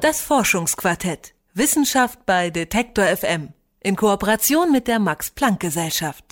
[0.00, 1.34] Das Forschungsquartett.
[1.52, 3.50] Wissenschaft bei Detektor FM.
[3.80, 6.24] In Kooperation mit der Max-Planck-Gesellschaft.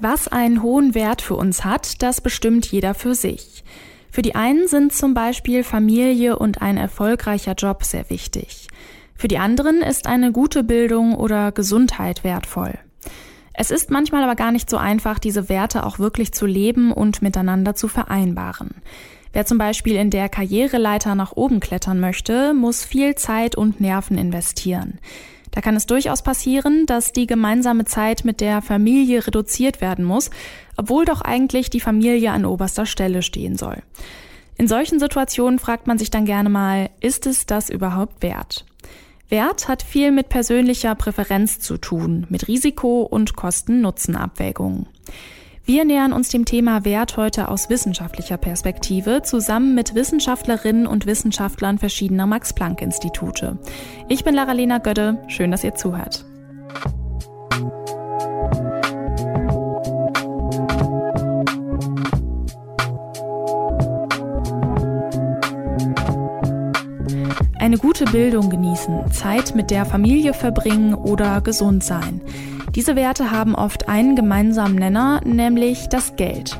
[0.00, 3.64] Was einen hohen Wert für uns hat, das bestimmt jeder für sich.
[4.12, 8.68] Für die einen sind zum Beispiel Familie und ein erfolgreicher Job sehr wichtig.
[9.16, 12.78] Für die anderen ist eine gute Bildung oder Gesundheit wertvoll.
[13.52, 17.20] Es ist manchmal aber gar nicht so einfach, diese Werte auch wirklich zu leben und
[17.20, 18.76] miteinander zu vereinbaren.
[19.32, 24.18] Wer zum Beispiel in der Karriereleiter nach oben klettern möchte, muss viel Zeit und Nerven
[24.18, 24.98] investieren.
[25.50, 30.30] Da kann es durchaus passieren, dass die gemeinsame Zeit mit der Familie reduziert werden muss,
[30.76, 33.82] obwohl doch eigentlich die Familie an oberster Stelle stehen soll.
[34.56, 38.66] In solchen Situationen fragt man sich dann gerne mal, ist es das überhaupt wert?
[39.28, 44.86] Wert hat viel mit persönlicher Präferenz zu tun, mit Risiko- und Kosten-Nutzen-Abwägungen.
[45.68, 51.76] Wir nähern uns dem Thema Wert heute aus wissenschaftlicher Perspektive zusammen mit Wissenschaftlerinnen und Wissenschaftlern
[51.76, 53.58] verschiedener Max-Planck-Institute.
[54.08, 55.22] Ich bin Lara-Lena Gödde.
[55.28, 56.24] Schön, dass ihr zuhört.
[67.58, 72.22] Eine gute Bildung genießen, Zeit mit der Familie verbringen oder gesund sein.
[72.74, 76.58] Diese Werte haben oft einen gemeinsamen Nenner, nämlich das Geld.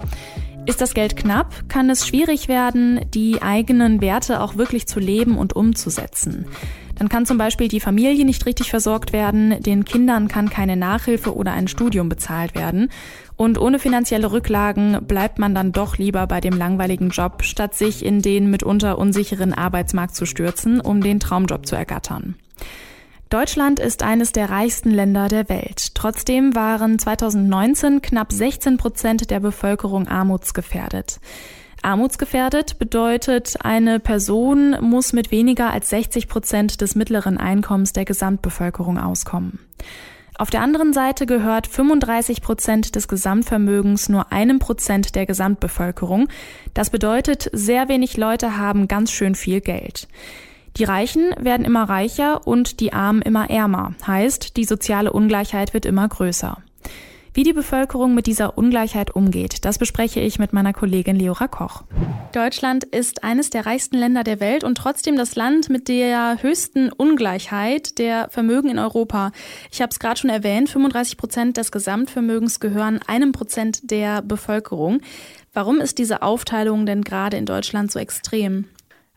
[0.64, 5.38] Ist das Geld knapp, kann es schwierig werden, die eigenen Werte auch wirklich zu leben
[5.38, 6.46] und umzusetzen.
[6.96, 11.34] Dann kann zum Beispiel die Familie nicht richtig versorgt werden, den Kindern kann keine Nachhilfe
[11.34, 12.90] oder ein Studium bezahlt werden
[13.36, 18.04] und ohne finanzielle Rücklagen bleibt man dann doch lieber bei dem langweiligen Job, statt sich
[18.04, 22.34] in den mitunter unsicheren Arbeitsmarkt zu stürzen, um den Traumjob zu ergattern.
[23.30, 25.94] Deutschland ist eines der reichsten Länder der Welt.
[25.94, 31.20] Trotzdem waren 2019 knapp 16 Prozent der Bevölkerung armutsgefährdet.
[31.82, 38.98] Armutsgefährdet bedeutet, eine Person muss mit weniger als 60 Prozent des mittleren Einkommens der Gesamtbevölkerung
[38.98, 39.58] auskommen.
[40.38, 46.28] Auf der anderen Seite gehört 35 Prozent des Gesamtvermögens nur einem Prozent der Gesamtbevölkerung.
[46.72, 50.08] Das bedeutet, sehr wenig Leute haben ganz schön viel Geld.
[50.78, 53.94] Die Reichen werden immer reicher und die Armen immer ärmer.
[54.06, 56.58] Heißt, die soziale Ungleichheit wird immer größer.
[57.34, 61.82] Wie die Bevölkerung mit dieser Ungleichheit umgeht, das bespreche ich mit meiner Kollegin Leora Koch.
[62.32, 66.92] Deutschland ist eines der reichsten Länder der Welt und trotzdem das Land mit der höchsten
[66.92, 69.32] Ungleichheit der Vermögen in Europa.
[69.72, 75.00] Ich habe es gerade schon erwähnt, 35 Prozent des Gesamtvermögens gehören einem Prozent der Bevölkerung.
[75.52, 78.66] Warum ist diese Aufteilung denn gerade in Deutschland so extrem?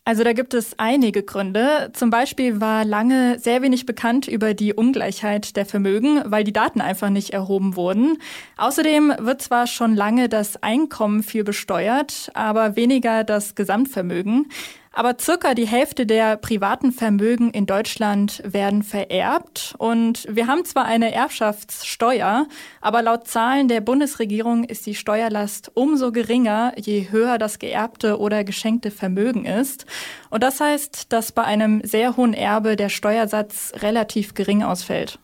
[0.03, 1.91] Also da gibt es einige Gründe.
[1.93, 6.81] Zum Beispiel war lange sehr wenig bekannt über die Ungleichheit der Vermögen, weil die Daten
[6.81, 8.17] einfach nicht erhoben wurden.
[8.57, 14.47] Außerdem wird zwar schon lange das Einkommen viel besteuert, aber weniger das Gesamtvermögen.
[14.93, 19.73] Aber circa die Hälfte der privaten Vermögen in Deutschland werden vererbt.
[19.77, 22.45] Und wir haben zwar eine Erbschaftssteuer,
[22.81, 28.43] aber laut Zahlen der Bundesregierung ist die Steuerlast umso geringer, je höher das geerbte oder
[28.43, 29.85] geschenkte Vermögen ist.
[30.29, 35.19] Und das heißt, dass bei einem sehr hohen Erbe der Steuersatz relativ gering ausfällt.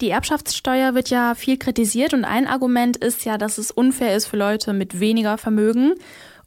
[0.00, 4.26] Die Erbschaftssteuer wird ja viel kritisiert und ein Argument ist ja, dass es unfair ist
[4.26, 5.94] für Leute mit weniger Vermögen.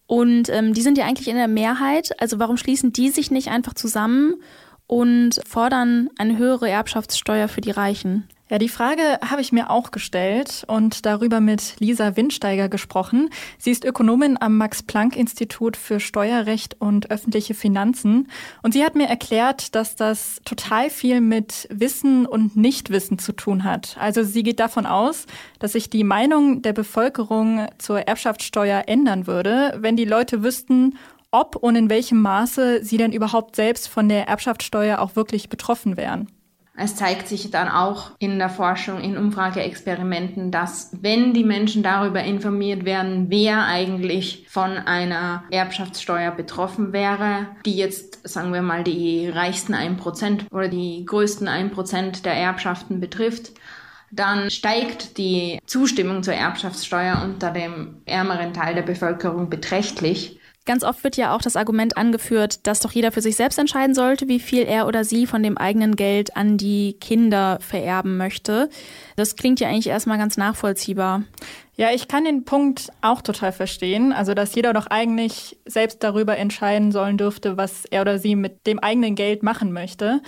[0.09, 2.19] Und ähm, die sind ja eigentlich in der Mehrheit.
[2.19, 4.41] Also warum schließen die sich nicht einfach zusammen
[4.87, 8.27] und fordern eine höhere Erbschaftssteuer für die Reichen?
[8.51, 13.29] Ja, die Frage habe ich mir auch gestellt und darüber mit Lisa Windsteiger gesprochen.
[13.59, 18.27] Sie ist Ökonomin am Max-Planck-Institut für Steuerrecht und öffentliche Finanzen.
[18.63, 23.65] Und sie hat mir erklärt, dass das total viel mit Wissen und Nichtwissen zu tun
[23.65, 23.95] hat.
[23.99, 25.27] Also sie geht davon aus,
[25.59, 30.97] dass sich die Meinung der Bevölkerung zur Erbschaftssteuer ändern würde, wenn die Leute wüssten,
[31.29, 35.97] ob und in welchem Maße sie denn überhaupt selbst von der Erbschaftssteuer auch wirklich betroffen
[35.97, 36.27] wären.
[36.81, 42.23] Es zeigt sich dann auch in der Forschung, in Umfrageexperimenten, dass wenn die Menschen darüber
[42.23, 49.27] informiert werden, wer eigentlich von einer Erbschaftssteuer betroffen wäre, die jetzt, sagen wir mal, die
[49.27, 53.51] reichsten 1% oder die größten 1% der Erbschaften betrifft,
[54.11, 60.38] dann steigt die Zustimmung zur Erbschaftssteuer unter dem ärmeren Teil der Bevölkerung beträchtlich.
[60.69, 63.95] Ganz oft wird ja auch das Argument angeführt, dass doch jeder für sich selbst entscheiden
[63.95, 68.69] sollte, wie viel er oder sie von dem eigenen Geld an die Kinder vererben möchte.
[69.15, 71.23] Das klingt ja eigentlich erstmal ganz nachvollziehbar.
[71.75, 74.13] Ja, ich kann den Punkt auch total verstehen.
[74.13, 78.67] Also, dass jeder doch eigentlich selbst darüber entscheiden sollen dürfte, was er oder sie mit
[78.67, 80.21] dem eigenen Geld machen möchte.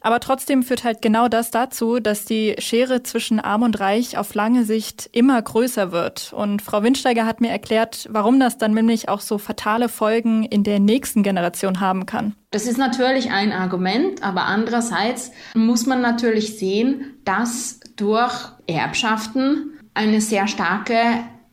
[0.00, 4.34] Aber trotzdem führt halt genau das dazu, dass die Schere zwischen Arm und Reich auf
[4.34, 6.32] lange Sicht immer größer wird.
[6.32, 10.64] Und Frau Windsteiger hat mir erklärt, warum das dann nämlich auch so fatale Folgen in
[10.64, 12.34] der nächsten Generation haben kann.
[12.50, 18.34] Das ist natürlich ein Argument, aber andererseits muss man natürlich sehen, dass durch
[18.66, 20.96] Erbschaften eine sehr starke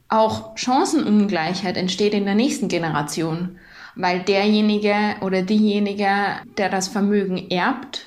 [0.10, 3.60] auch Chancenungleichheit entsteht in der nächsten Generation,
[3.96, 6.08] weil derjenige oder diejenige,
[6.58, 8.07] der das Vermögen erbt,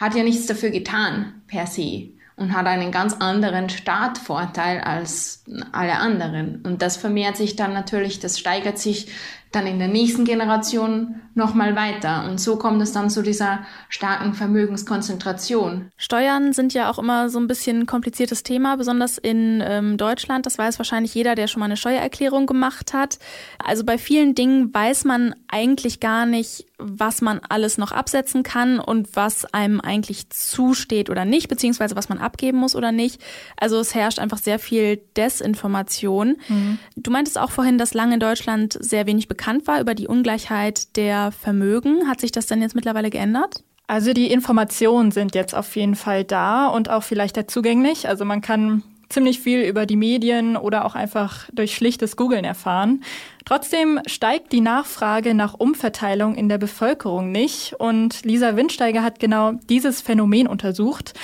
[0.00, 5.98] hat ja nichts dafür getan per se und hat einen ganz anderen Startvorteil als alle
[5.98, 6.62] anderen.
[6.62, 9.08] Und das vermehrt sich dann natürlich, das steigert sich
[9.52, 12.24] dann in der nächsten Generation nochmal weiter.
[12.28, 15.90] Und so kommt es dann zu dieser starken Vermögenskonzentration.
[15.96, 20.46] Steuern sind ja auch immer so ein bisschen ein kompliziertes Thema, besonders in ähm, Deutschland.
[20.46, 23.18] Das weiß wahrscheinlich jeder, der schon mal eine Steuererklärung gemacht hat.
[23.64, 28.78] Also bei vielen Dingen weiß man eigentlich gar nicht, was man alles noch absetzen kann
[28.78, 33.20] und was einem eigentlich zusteht oder nicht, beziehungsweise was man abgeben muss oder nicht.
[33.56, 36.36] Also es herrscht einfach sehr viel Desinformation.
[36.48, 36.78] Mhm.
[36.96, 40.96] Du meintest auch vorhin, dass lange in Deutschland sehr wenig bekannt war über die Ungleichheit
[40.96, 42.08] der Vermögen.
[42.08, 43.64] Hat sich das denn jetzt mittlerweile geändert?
[43.86, 48.06] Also die Informationen sind jetzt auf jeden Fall da und auch vielleicht zugänglich.
[48.06, 53.02] Also man kann ziemlich viel über die Medien oder auch einfach durch schlichtes Googlen erfahren.
[53.44, 59.52] Trotzdem steigt die Nachfrage nach Umverteilung in der Bevölkerung nicht und Lisa Windsteiger hat genau
[59.68, 61.14] dieses Phänomen untersucht.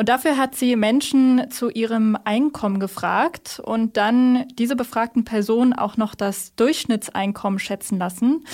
[0.00, 5.98] Und dafür hat sie Menschen zu ihrem Einkommen gefragt und dann diese befragten Personen auch
[5.98, 8.46] noch das Durchschnittseinkommen schätzen lassen.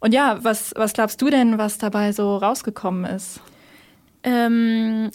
[0.00, 3.40] Und ja, was, was glaubst du denn, was dabei so rausgekommen ist?
[4.22, 5.10] Ähm,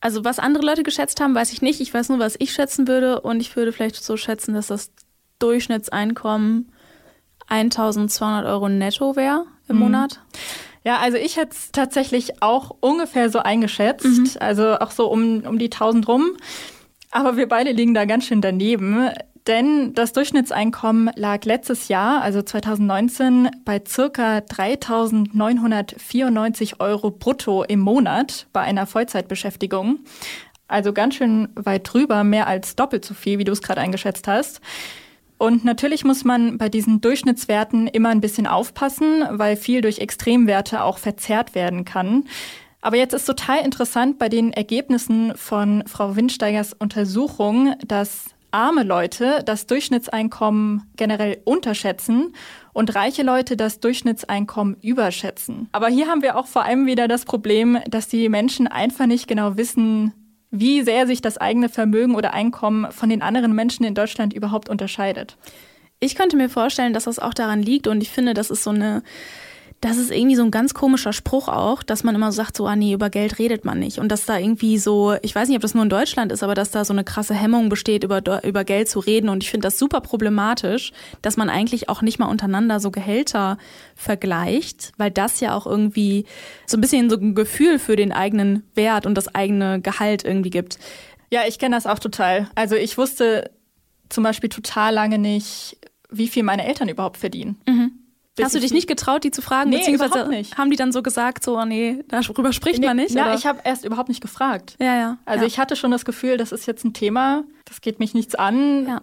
[0.00, 1.80] also was andere Leute geschätzt haben, weiß ich nicht.
[1.80, 3.20] Ich weiß nur, was ich schätzen würde.
[3.20, 4.90] Und ich würde vielleicht so schätzen, dass das
[5.38, 6.72] Durchschnittseinkommen
[7.46, 9.82] 1200 Euro netto wäre im mhm.
[9.82, 10.20] Monat.
[10.84, 14.04] Ja, also ich hätte es tatsächlich auch ungefähr so eingeschätzt.
[14.04, 14.28] Mhm.
[14.40, 16.36] Also auch so um, um die 1000 rum.
[17.10, 19.10] Aber wir beide liegen da ganz schön daneben.
[19.46, 28.46] Denn das Durchschnittseinkommen lag letztes Jahr, also 2019, bei circa 3.994 Euro brutto im Monat
[28.52, 29.98] bei einer Vollzeitbeschäftigung.
[30.68, 34.28] Also ganz schön weit drüber, mehr als doppelt so viel, wie du es gerade eingeschätzt
[34.28, 34.60] hast.
[35.42, 40.84] Und natürlich muss man bei diesen Durchschnittswerten immer ein bisschen aufpassen, weil viel durch Extremwerte
[40.84, 42.26] auch verzerrt werden kann.
[42.80, 49.42] Aber jetzt ist total interessant bei den Ergebnissen von Frau Windsteigers Untersuchung, dass arme Leute
[49.44, 52.36] das Durchschnittseinkommen generell unterschätzen
[52.72, 55.68] und reiche Leute das Durchschnittseinkommen überschätzen.
[55.72, 59.26] Aber hier haben wir auch vor allem wieder das Problem, dass die Menschen einfach nicht
[59.26, 60.12] genau wissen,
[60.52, 64.68] wie sehr sich das eigene Vermögen oder Einkommen von den anderen Menschen in Deutschland überhaupt
[64.68, 65.38] unterscheidet.
[65.98, 68.70] Ich könnte mir vorstellen, dass das auch daran liegt und ich finde, das ist so
[68.70, 69.02] eine
[69.82, 72.76] das ist irgendwie so ein ganz komischer Spruch auch, dass man immer sagt, so, ah
[72.76, 73.98] nee, über Geld redet man nicht.
[73.98, 76.54] Und dass da irgendwie so, ich weiß nicht, ob das nur in Deutschland ist, aber
[76.54, 79.28] dass da so eine krasse Hemmung besteht, über, über Geld zu reden.
[79.28, 83.58] Und ich finde das super problematisch, dass man eigentlich auch nicht mal untereinander so Gehälter
[83.96, 86.26] vergleicht, weil das ja auch irgendwie
[86.64, 90.50] so ein bisschen so ein Gefühl für den eigenen Wert und das eigene Gehalt irgendwie
[90.50, 90.78] gibt.
[91.32, 92.48] Ja, ich kenne das auch total.
[92.54, 93.50] Also ich wusste
[94.10, 95.76] zum Beispiel total lange nicht,
[96.08, 97.56] wie viel meine Eltern überhaupt verdienen.
[97.66, 98.01] Mhm.
[98.40, 99.70] Hast du dich nicht getraut, die zu fragen?
[99.70, 100.56] Nee, beziehungsweise nicht.
[100.56, 103.14] haben die dann so gesagt, so, oh nee, darüber spricht nee, man nicht?
[103.14, 104.76] Ja, ich habe erst überhaupt nicht gefragt.
[104.80, 105.18] Ja, ja.
[105.26, 105.48] Also ja.
[105.48, 108.86] ich hatte schon das Gefühl, das ist jetzt ein Thema, das geht mich nichts an.
[108.86, 109.02] Ja.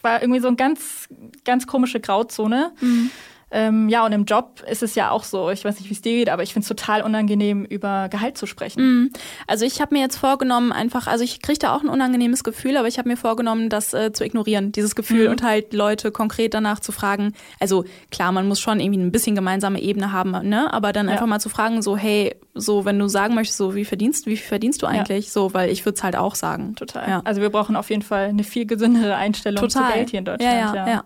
[0.00, 1.08] War irgendwie so eine ganz,
[1.44, 2.72] ganz komische Grauzone.
[2.80, 3.10] Mhm.
[3.50, 6.02] Ähm, ja, und im Job ist es ja auch so, ich weiß nicht, wie es
[6.02, 8.82] dir geht, aber ich finde es total unangenehm, über Gehalt zu sprechen.
[8.82, 9.10] Mhm.
[9.46, 12.76] Also ich habe mir jetzt vorgenommen, einfach, also ich kriege da auch ein unangenehmes Gefühl,
[12.76, 15.32] aber ich habe mir vorgenommen, das äh, zu ignorieren, dieses Gefühl mhm.
[15.32, 17.32] und halt Leute konkret danach zu fragen.
[17.58, 20.72] Also klar, man muss schon irgendwie ein bisschen gemeinsame Ebene haben, ne?
[20.72, 21.26] Aber dann einfach ja.
[21.28, 24.48] mal zu fragen, so, hey, so, wenn du sagen möchtest, so, wie verdienst, wie viel
[24.48, 25.26] verdienst du eigentlich?
[25.26, 25.32] Ja.
[25.32, 26.74] So, weil ich würde es halt auch sagen.
[26.76, 27.08] Total.
[27.08, 27.20] Ja.
[27.24, 29.88] Also wir brauchen auf jeden Fall eine viel gesündere Einstellung Total.
[29.88, 30.74] zu Geld hier in Deutschland.
[30.74, 30.88] ja.
[30.88, 31.04] ja.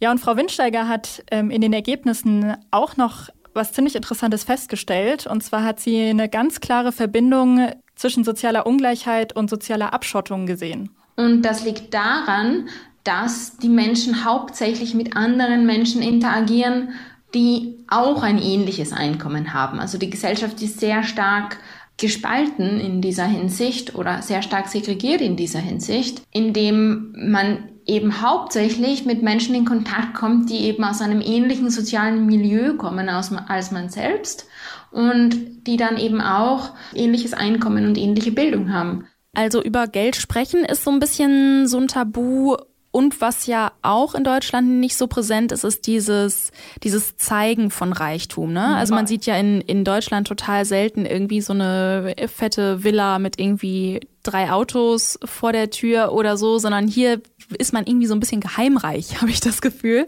[0.00, 0.10] Ja.
[0.10, 5.26] Und Frau Windsteiger hat ähm, in den Ergebnissen auch noch was ziemlich Interessantes festgestellt.
[5.26, 10.90] Und zwar hat sie eine ganz klare Verbindung zwischen sozialer Ungleichheit und sozialer Abschottung gesehen.
[11.16, 12.68] Und das liegt daran,
[13.02, 16.90] dass die Menschen hauptsächlich mit anderen Menschen interagieren,
[17.34, 19.80] die auch ein ähnliches Einkommen haben.
[19.80, 21.58] Also die Gesellschaft ist sehr stark
[21.98, 29.04] gespalten in dieser Hinsicht oder sehr stark segregiert in dieser Hinsicht, indem man eben hauptsächlich
[29.04, 33.88] mit Menschen in Kontakt kommt, die eben aus einem ähnlichen sozialen Milieu kommen als man
[33.88, 34.46] selbst
[34.90, 39.06] und die dann eben auch ähnliches Einkommen und ähnliche Bildung haben.
[39.34, 42.56] Also über Geld sprechen ist so ein bisschen so ein Tabu
[42.90, 46.52] Und was ja auch in Deutschland nicht so präsent ist, ist dieses,
[46.82, 48.52] dieses Zeigen von Reichtum.
[48.52, 48.76] Ne?
[48.76, 53.38] Also man sieht ja in, in Deutschland total selten irgendwie so eine fette Villa mit
[53.38, 57.20] irgendwie drei Autos vor der Tür oder so, sondern hier
[57.56, 60.06] ist man irgendwie so ein bisschen geheimreich, habe ich das Gefühl.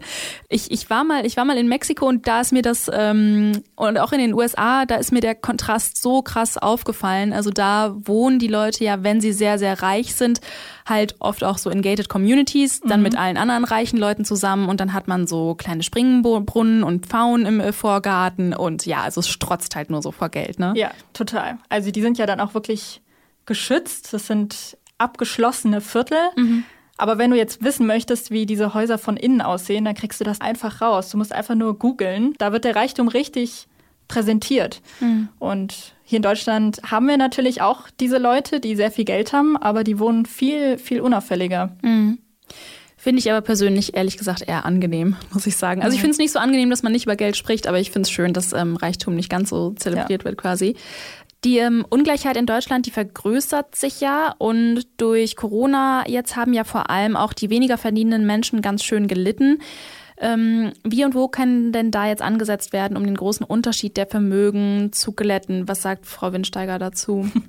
[0.49, 3.63] Ich, ich war mal, ich war mal in Mexiko und da ist mir das ähm,
[3.75, 7.33] und auch in den USA, da ist mir der Kontrast so krass aufgefallen.
[7.33, 10.41] Also da wohnen die Leute ja, wenn sie sehr sehr reich sind,
[10.85, 13.03] halt oft auch so in gated Communities, dann mhm.
[13.03, 17.45] mit allen anderen reichen Leuten zusammen und dann hat man so kleine Springbrunnen und Pfauen
[17.45, 20.73] im äh, Vorgarten und ja, also es strotzt halt nur so vor Geld, ne?
[20.75, 21.57] Ja, total.
[21.69, 23.01] Also die sind ja dann auch wirklich
[23.45, 24.13] geschützt.
[24.13, 26.17] Das sind abgeschlossene Viertel.
[26.35, 26.63] Mhm.
[26.97, 30.23] Aber wenn du jetzt wissen möchtest, wie diese Häuser von innen aussehen, dann kriegst du
[30.23, 31.09] das einfach raus.
[31.09, 32.35] Du musst einfach nur googeln.
[32.37, 33.67] Da wird der Reichtum richtig
[34.07, 34.81] präsentiert.
[34.99, 35.29] Mhm.
[35.39, 39.57] Und hier in Deutschland haben wir natürlich auch diese Leute, die sehr viel Geld haben,
[39.57, 41.75] aber die wohnen viel, viel unauffälliger.
[41.81, 42.19] Mhm.
[42.97, 45.81] Finde ich aber persönlich ehrlich gesagt eher angenehm, muss ich sagen.
[45.81, 46.01] Also ich mhm.
[46.01, 48.11] finde es nicht so angenehm, dass man nicht über Geld spricht, aber ich finde es
[48.11, 50.25] schön, dass ähm, Reichtum nicht ganz so zelebriert ja.
[50.25, 50.75] wird quasi.
[51.43, 56.63] Die ähm, Ungleichheit in Deutschland, die vergrößert sich ja und durch Corona jetzt haben ja
[56.63, 59.57] vor allem auch die weniger verdienenden Menschen ganz schön gelitten.
[60.19, 64.05] Ähm, wie und wo kann denn da jetzt angesetzt werden, um den großen Unterschied der
[64.05, 65.67] Vermögen zu glätten?
[65.67, 67.29] Was sagt Frau Windsteiger dazu?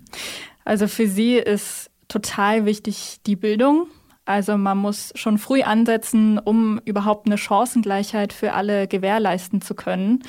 [0.64, 3.88] Also für sie ist total wichtig die Bildung.
[4.24, 10.22] Also man muss schon früh ansetzen, um überhaupt eine Chancengleichheit für alle gewährleisten zu können.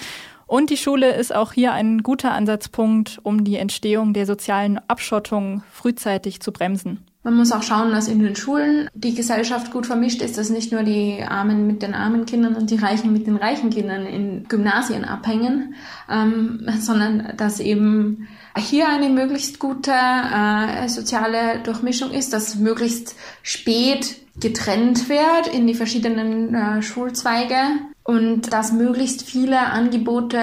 [0.54, 5.64] Und die Schule ist auch hier ein guter Ansatzpunkt, um die Entstehung der sozialen Abschottung
[5.72, 7.04] frühzeitig zu bremsen.
[7.24, 10.72] Man muss auch schauen, dass in den Schulen die Gesellschaft gut vermischt ist, dass nicht
[10.72, 14.44] nur die Armen mit den armen Kindern und die Reichen mit den reichen Kindern in
[14.48, 15.74] Gymnasien abhängen,
[16.08, 24.18] ähm, sondern dass eben hier eine möglichst gute äh, soziale Durchmischung ist, dass möglichst spät
[24.40, 27.58] getrennt wird in die verschiedenen äh, Schulzweige
[28.04, 30.40] und dass möglichst viele Angebote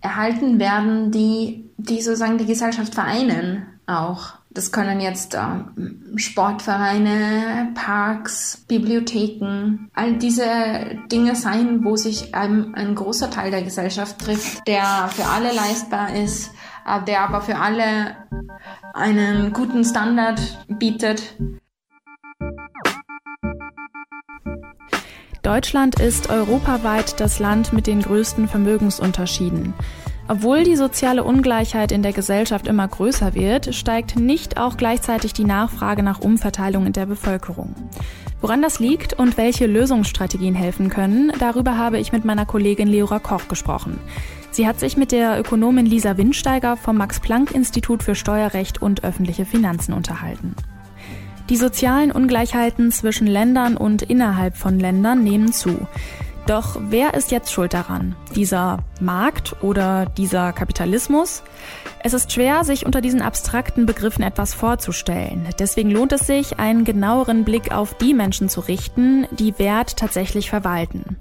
[0.00, 4.34] erhalten werden, die, die sozusagen die Gesellschaft vereinen auch.
[4.50, 5.40] Das können jetzt äh,
[6.16, 10.44] Sportvereine, Parks, Bibliotheken, all diese
[11.12, 16.14] Dinge sein, wo sich ein, ein großer Teil der Gesellschaft trifft, der für alle leistbar
[16.14, 16.50] ist,
[16.86, 18.16] äh, der aber für alle
[18.94, 21.36] einen guten Standard bietet.
[25.48, 29.72] Deutschland ist europaweit das Land mit den größten Vermögensunterschieden.
[30.28, 35.46] Obwohl die soziale Ungleichheit in der Gesellschaft immer größer wird, steigt nicht auch gleichzeitig die
[35.46, 37.74] Nachfrage nach Umverteilung in der Bevölkerung.
[38.42, 43.18] Woran das liegt und welche Lösungsstrategien helfen können, darüber habe ich mit meiner Kollegin Leora
[43.18, 43.98] Koch gesprochen.
[44.50, 49.94] Sie hat sich mit der Ökonomin Lisa Windsteiger vom Max-Planck-Institut für Steuerrecht und öffentliche Finanzen
[49.94, 50.54] unterhalten.
[51.48, 55.86] Die sozialen Ungleichheiten zwischen Ländern und innerhalb von Ländern nehmen zu.
[56.46, 58.16] Doch wer ist jetzt schuld daran?
[58.34, 61.42] Dieser Markt oder dieser Kapitalismus?
[62.02, 65.46] Es ist schwer, sich unter diesen abstrakten Begriffen etwas vorzustellen.
[65.58, 70.48] Deswegen lohnt es sich, einen genaueren Blick auf die Menschen zu richten, die Wert tatsächlich
[70.48, 71.16] verwalten.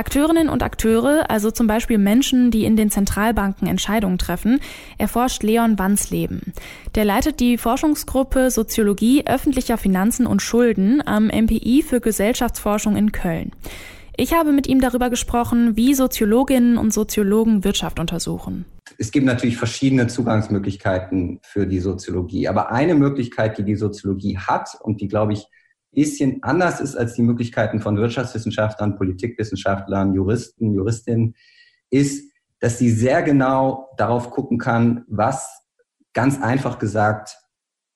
[0.00, 4.58] Akteurinnen und Akteure, also zum Beispiel Menschen, die in den Zentralbanken Entscheidungen treffen,
[4.96, 6.54] erforscht Leon Wansleben.
[6.94, 13.50] Der leitet die Forschungsgruppe Soziologie öffentlicher Finanzen und Schulden am MPI für Gesellschaftsforschung in Köln.
[14.16, 18.64] Ich habe mit ihm darüber gesprochen, wie Soziologinnen und Soziologen Wirtschaft untersuchen.
[18.96, 22.48] Es gibt natürlich verschiedene Zugangsmöglichkeiten für die Soziologie.
[22.48, 25.44] Aber eine Möglichkeit, die die Soziologie hat und die, glaube ich,
[25.92, 31.34] bisschen anders ist als die Möglichkeiten von Wirtschaftswissenschaftlern, Politikwissenschaftlern, Juristen, Juristinnen,
[31.90, 32.30] ist,
[32.60, 35.62] dass sie sehr genau darauf gucken kann, was
[36.12, 37.38] ganz einfach gesagt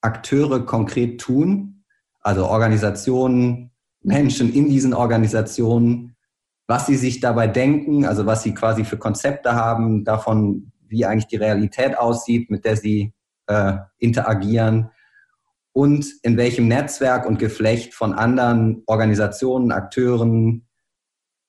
[0.00, 1.84] Akteure konkret tun,
[2.20, 3.70] also Organisationen,
[4.02, 6.16] Menschen in diesen Organisationen,
[6.66, 11.26] was sie sich dabei denken, also was sie quasi für Konzepte haben davon, wie eigentlich
[11.26, 13.14] die Realität aussieht, mit der sie
[13.46, 14.90] äh, interagieren
[15.74, 20.66] und in welchem Netzwerk und Geflecht von anderen Organisationen, Akteuren,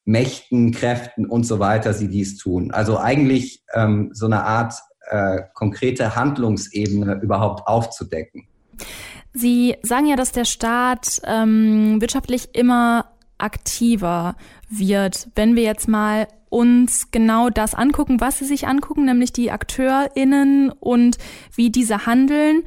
[0.03, 2.71] Mächten, Kräften und so weiter sie dies tun.
[2.71, 4.73] Also eigentlich ähm, so eine Art
[5.09, 8.47] äh, konkrete Handlungsebene überhaupt aufzudecken.
[9.33, 14.35] Sie sagen ja, dass der Staat ähm, wirtschaftlich immer aktiver
[14.69, 15.27] wird.
[15.35, 20.71] Wenn wir jetzt mal uns genau das angucken, was Sie sich angucken, nämlich die AkteurInnen
[20.71, 21.17] und
[21.53, 22.63] wie diese handeln,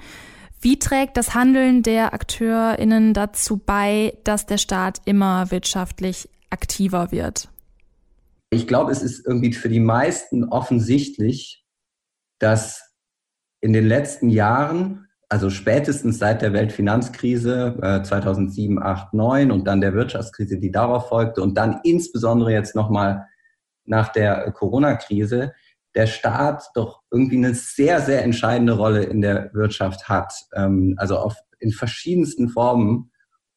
[0.61, 7.49] wie trägt das Handeln der AkteurInnen dazu bei, dass der Staat immer wirtschaftlich aktiver wird?
[8.51, 11.65] Ich glaube, es ist irgendwie für die meisten offensichtlich,
[12.39, 12.95] dass
[13.61, 19.81] in den letzten Jahren also spätestens seit der Weltfinanzkrise äh, 2007, 8, 9 und dann
[19.81, 23.27] der Wirtschaftskrise, die darauf folgte und dann insbesondere jetzt nochmal
[23.85, 25.53] nach der Corona-Krise,
[25.99, 30.33] der Staat doch irgendwie eine sehr, sehr entscheidende Rolle in der Wirtschaft hat.
[30.55, 33.11] Ähm, also auf, in verschiedensten Formen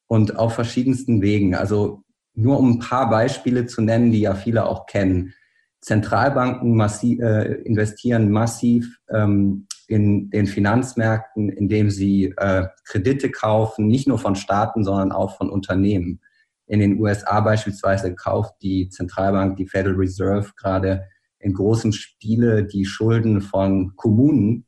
[0.08, 1.54] und auf verschiedensten Wegen.
[1.54, 5.36] Also nur um ein paar Beispiele zu nennen, die ja viele auch kennen.
[5.82, 14.08] Zentralbanken massiv, äh, investieren massiv ähm, in den Finanzmärkten, indem sie äh, Kredite kaufen, nicht
[14.08, 16.22] nur von Staaten, sondern auch von Unternehmen.
[16.66, 21.04] In den USA beispielsweise kauft die Zentralbank, die Federal Reserve gerade
[21.42, 24.66] in großem Stile die Schulden von Kommunen,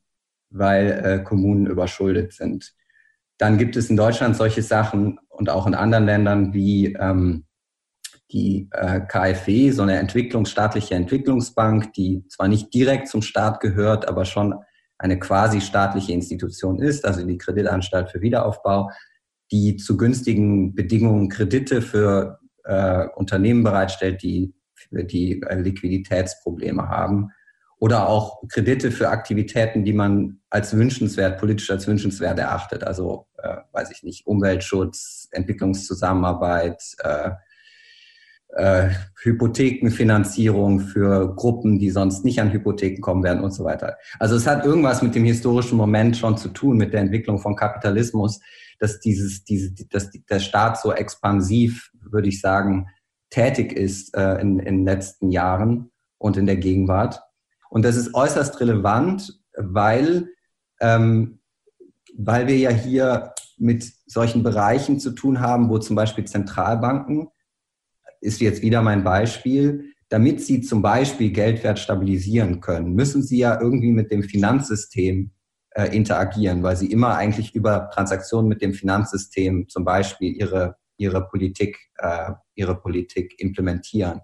[0.50, 2.74] weil äh, Kommunen überschuldet sind.
[3.38, 7.46] Dann gibt es in Deutschland solche Sachen und auch in anderen Ländern wie ähm,
[8.32, 14.25] die äh, KfW, so eine Entwicklungsstaatliche Entwicklungsbank, die zwar nicht direkt zum Staat gehört, aber
[14.25, 14.56] schon
[14.98, 18.89] eine quasi staatliche Institution ist, also die Kreditanstalt für Wiederaufbau,
[19.51, 24.53] die zu günstigen Bedingungen Kredite für äh, Unternehmen bereitstellt, die,
[24.92, 27.30] die äh, Liquiditätsprobleme haben.
[27.78, 32.84] Oder auch Kredite für Aktivitäten, die man als wünschenswert, politisch als wünschenswert erachtet.
[32.84, 37.32] Also, äh, weiß ich nicht, Umweltschutz, Entwicklungszusammenarbeit, äh,
[38.56, 38.90] äh,
[39.22, 43.98] Hypothekenfinanzierung für Gruppen, die sonst nicht an Hypotheken kommen werden und so weiter.
[44.20, 47.56] Also es hat irgendwas mit dem historischen Moment schon zu tun, mit der Entwicklung von
[47.56, 48.40] Kapitalismus,
[48.80, 52.88] dass dieses, diese, dass der Staat so expansiv, würde ich sagen,
[53.34, 57.20] tätig ist äh, in, in den letzten Jahren und in der Gegenwart.
[57.70, 60.30] Und das ist äußerst relevant, weil,
[60.80, 61.40] ähm,
[62.16, 67.30] weil wir ja hier mit solchen Bereichen zu tun haben, wo zum Beispiel Zentralbanken
[68.22, 69.86] ist jetzt wieder mein Beispiel.
[70.10, 75.32] Damit Sie zum Beispiel Geldwert stabilisieren können, müssen Sie ja irgendwie mit dem Finanzsystem
[75.72, 81.28] äh, interagieren, weil Sie immer eigentlich über Transaktionen mit dem Finanzsystem zum Beispiel Ihre, Ihre,
[81.28, 84.22] Politik, äh, Ihre Politik implementieren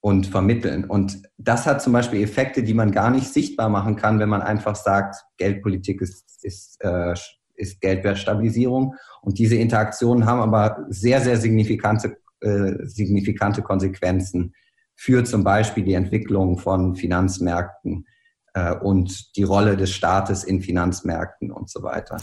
[0.00, 0.84] und vermitteln.
[0.84, 4.42] Und das hat zum Beispiel Effekte, die man gar nicht sichtbar machen kann, wenn man
[4.42, 7.14] einfach sagt, Geldpolitik ist, ist, äh,
[7.56, 8.94] ist Geldwertstabilisierung.
[9.22, 14.54] Und diese Interaktionen haben aber sehr, sehr signifikante äh, signifikante Konsequenzen
[14.94, 18.06] für zum Beispiel die Entwicklung von Finanzmärkten
[18.54, 22.18] äh, und die Rolle des Staates in Finanzmärkten und so weiter.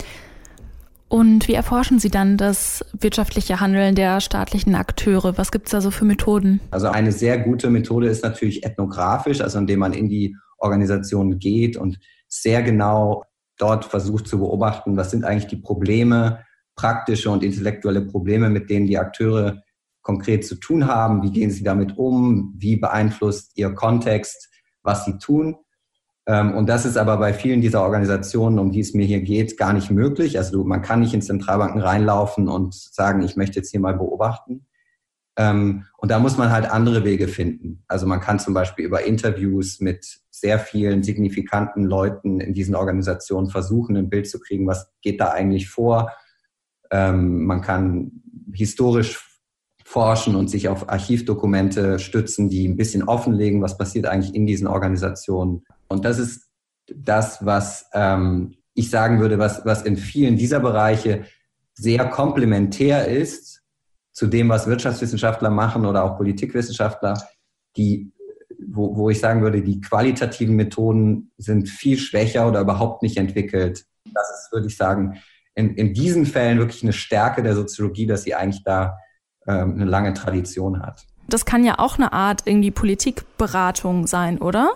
[1.16, 5.38] Und wie erforschen Sie dann das wirtschaftliche Handeln der staatlichen Akteure?
[5.38, 6.60] Was gibt es da so für Methoden?
[6.72, 11.78] Also eine sehr gute Methode ist natürlich ethnografisch, also indem man in die Organisation geht
[11.78, 13.24] und sehr genau
[13.58, 16.44] dort versucht zu beobachten, was sind eigentlich die Probleme,
[16.76, 19.64] praktische und intellektuelle Probleme, mit denen die Akteure
[20.02, 24.50] konkret zu tun haben, wie gehen sie damit um, wie beeinflusst ihr Kontext,
[24.84, 25.56] was sie tun.
[26.28, 29.58] Ähm, und das ist aber bei vielen dieser Organisationen, um die es mir hier geht,
[29.58, 30.38] gar nicht möglich.
[30.38, 34.66] Also man kann nicht in Zentralbanken reinlaufen und sagen, ich möchte jetzt hier mal beobachten.
[35.38, 37.84] Ähm, und da muss man halt andere Wege finden.
[37.88, 43.50] Also man kann zum Beispiel über Interviews mit sehr vielen signifikanten Leuten in diesen Organisationen
[43.50, 46.12] versuchen, ein Bild zu kriegen, was geht da eigentlich vor.
[46.92, 49.42] Ähm, man kann historisch
[49.84, 54.68] forschen und sich auf Archivdokumente stützen, die ein bisschen offenlegen, was passiert eigentlich in diesen
[54.68, 55.64] Organisationen.
[55.88, 56.50] Und das ist
[56.88, 61.26] das, was ähm, ich sagen würde, was, was in vielen dieser Bereiche
[61.74, 63.62] sehr komplementär ist
[64.12, 67.22] zu dem, was Wirtschaftswissenschaftler machen oder auch Politikwissenschaftler,
[67.76, 68.12] die,
[68.68, 73.86] wo, wo ich sagen würde, die qualitativen Methoden sind viel schwächer oder überhaupt nicht entwickelt.
[74.14, 75.20] Das ist, würde ich sagen,
[75.54, 78.98] in, in diesen Fällen wirklich eine Stärke der Soziologie, dass sie eigentlich da
[79.48, 81.06] ähm, eine lange Tradition hat.
[81.28, 84.76] Das kann ja auch eine Art irgendwie Politikberatung sein, oder?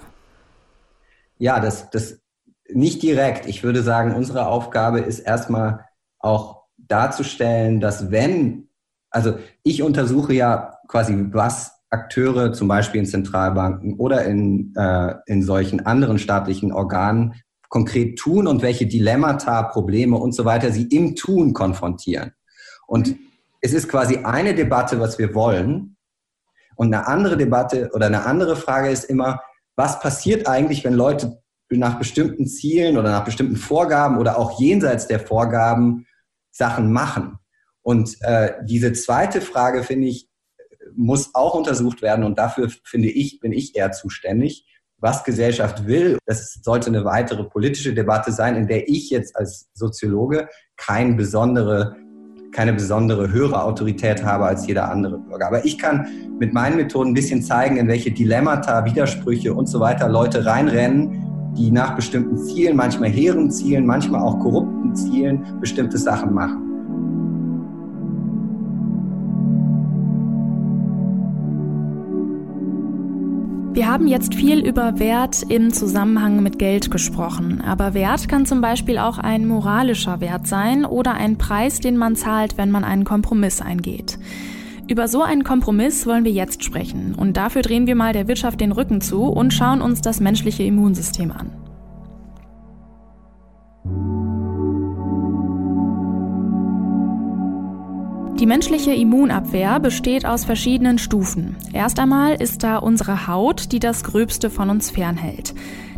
[1.39, 2.19] Ja, das, das
[2.67, 3.47] nicht direkt.
[3.47, 5.85] Ich würde sagen, unsere Aufgabe ist erstmal
[6.19, 8.69] auch darzustellen, dass wenn,
[9.09, 15.41] also ich untersuche ja quasi, was Akteure zum Beispiel in Zentralbanken oder in, äh, in
[15.41, 17.33] solchen anderen staatlichen Organen
[17.69, 22.33] konkret tun und welche Dilemmata, Probleme und so weiter sie im Tun konfrontieren.
[22.85, 23.15] Und
[23.61, 25.95] es ist quasi eine Debatte, was wir wollen.
[26.75, 29.41] Und eine andere Debatte oder eine andere Frage ist immer,
[29.79, 35.07] was passiert eigentlich, wenn Leute nach bestimmten Zielen oder nach bestimmten Vorgaben oder auch jenseits
[35.07, 36.05] der Vorgaben
[36.51, 37.39] Sachen machen?
[37.81, 40.27] Und äh, diese zweite Frage, finde ich,
[40.95, 42.25] muss auch untersucht werden.
[42.25, 44.65] Und dafür, finde ich, bin ich eher zuständig.
[44.97, 49.69] Was Gesellschaft will, das sollte eine weitere politische Debatte sein, in der ich jetzt als
[49.73, 51.95] Soziologe keine besondere
[52.51, 55.47] keine besondere höhere Autorität habe als jeder andere Bürger.
[55.47, 56.07] Aber ich kann
[56.39, 61.53] mit meinen Methoden ein bisschen zeigen, in welche Dilemmata, Widersprüche und so weiter Leute reinrennen,
[61.57, 66.68] die nach bestimmten Zielen, manchmal hehren Zielen, manchmal auch korrupten Zielen bestimmte Sachen machen.
[73.79, 78.59] Wir haben jetzt viel über Wert im Zusammenhang mit Geld gesprochen, aber Wert kann zum
[78.59, 83.05] Beispiel auch ein moralischer Wert sein oder ein Preis, den man zahlt, wenn man einen
[83.05, 84.19] Kompromiss eingeht.
[84.89, 88.59] Über so einen Kompromiss wollen wir jetzt sprechen und dafür drehen wir mal der Wirtschaft
[88.59, 91.49] den Rücken zu und schauen uns das menschliche Immunsystem an.
[98.39, 101.57] Die menschliche Immunabwehr besteht aus verschiedenen Stufen.
[101.73, 105.53] Erst einmal ist da unsere Haut, die das Gröbste von uns fernhält.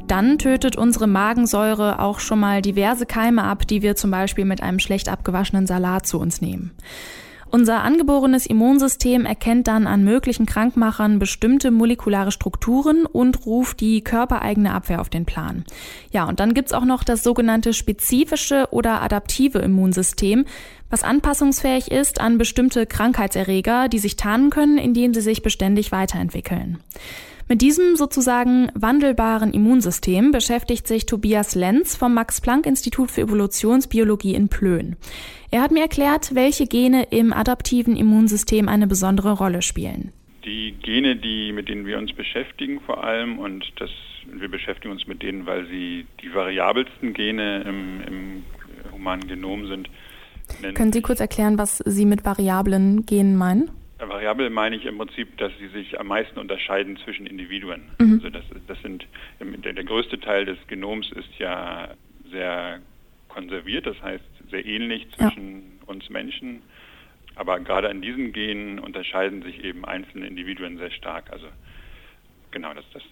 [0.07, 4.63] Dann tötet unsere Magensäure auch schon mal diverse Keime ab, die wir zum Beispiel mit
[4.63, 6.71] einem schlecht abgewaschenen Salat zu uns nehmen.
[7.53, 14.73] Unser angeborenes Immunsystem erkennt dann an möglichen Krankmachern bestimmte molekulare Strukturen und ruft die körpereigene
[14.73, 15.65] Abwehr auf den Plan.
[16.11, 20.45] Ja, und dann gibt's auch noch das sogenannte spezifische oder adaptive Immunsystem,
[20.89, 26.79] was anpassungsfähig ist an bestimmte Krankheitserreger, die sich tarnen können, indem sie sich beständig weiterentwickeln.
[27.51, 34.95] Mit diesem sozusagen wandelbaren Immunsystem beschäftigt sich Tobias Lenz vom Max-Planck-Institut für Evolutionsbiologie in Plön.
[35.51, 40.13] Er hat mir erklärt, welche Gene im adaptiven Immunsystem eine besondere Rolle spielen.
[40.45, 43.89] Die Gene, die, mit denen wir uns beschäftigen vor allem, und das,
[44.33, 48.43] wir beschäftigen uns mit denen, weil sie die variabelsten Gene im, im
[48.93, 49.89] humanen Genom sind.
[50.73, 53.71] Können Sie kurz erklären, was Sie mit variablen Genen meinen?
[54.09, 57.83] Variabel meine ich im Prinzip, dass sie sich am meisten unterscheiden zwischen Individuen.
[57.99, 58.13] Mhm.
[58.13, 59.05] Also das, das sind
[59.39, 61.93] der, der, größte Teil des Genoms ist ja
[62.31, 62.79] sehr
[63.27, 65.87] konserviert, das heißt sehr ähnlich zwischen ja.
[65.87, 66.61] uns Menschen.
[67.35, 71.31] Aber gerade an diesen Genen unterscheiden sich eben einzelne Individuen sehr stark.
[71.31, 71.47] Also
[72.51, 73.03] genau, das, das,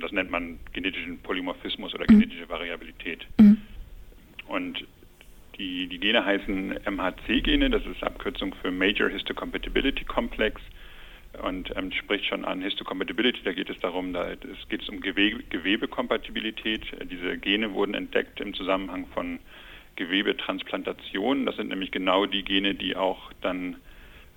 [0.00, 2.20] das nennt man genetischen Polymorphismus oder mhm.
[2.20, 3.26] genetische Variabilität.
[3.38, 3.58] Mhm.
[6.08, 10.58] Gene heißen MHC-Gene, das ist Abkürzung für Major Histocompatibility Complex
[11.42, 13.40] und ähm, spricht schon an Histocompatibility.
[13.44, 16.86] Da geht es darum, da es geht um Gewebe, Gewebekompatibilität.
[17.10, 19.38] Diese Gene wurden entdeckt im Zusammenhang von
[19.96, 21.44] Gewebetransplantationen.
[21.44, 23.76] Das sind nämlich genau die Gene, die auch dann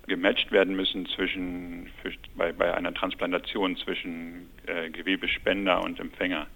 [0.06, 6.48] gematcht werden müssen zwischen für, bei, bei einer Transplantation zwischen äh, Gewebespender und Empfänger.